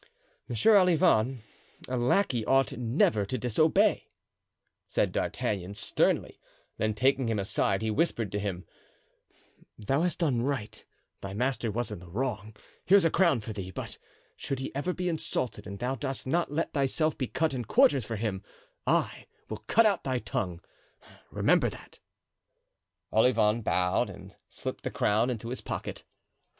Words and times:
"Monsieur 0.49 0.77
Olivain, 0.77 1.43
a 1.87 1.95
lackey 1.95 2.43
ought 2.47 2.73
never 2.75 3.23
to 3.23 3.37
disobey," 3.37 4.09
said 4.87 5.11
D'Artagnan, 5.11 5.75
sternly; 5.75 6.39
then 6.77 6.95
taking 6.95 7.29
him 7.29 7.37
aside, 7.37 7.83
he 7.83 7.91
whispered 7.91 8.31
to 8.31 8.39
him: 8.39 8.65
"Thou 9.77 10.01
hast 10.01 10.17
done 10.17 10.41
right; 10.41 10.83
thy 11.21 11.35
master 11.35 11.69
was 11.69 11.91
in 11.91 11.99
the 11.99 12.09
wrong; 12.09 12.55
here's 12.83 13.05
a 13.05 13.11
crown 13.11 13.41
for 13.41 13.53
thee, 13.53 13.69
but 13.69 13.99
should 14.35 14.57
he 14.57 14.73
ever 14.73 14.91
be 14.91 15.07
insulted 15.07 15.67
and 15.67 15.77
thou 15.77 15.93
dost 15.93 16.25
not 16.25 16.51
let 16.51 16.73
thyself 16.73 17.15
be 17.15 17.27
cut 17.27 17.53
in 17.53 17.63
quarters 17.63 18.03
for 18.03 18.15
him, 18.15 18.41
I 18.87 19.27
will 19.49 19.63
cut 19.67 19.85
out 19.85 20.03
thy 20.03 20.17
tongue. 20.17 20.61
Remember 21.29 21.69
that." 21.69 21.99
Olivain 23.13 23.61
bowed 23.61 24.09
and 24.09 24.35
slipped 24.49 24.83
the 24.83 24.89
crown 24.89 25.29
into 25.29 25.49
his 25.49 25.61
pocket. 25.61 26.05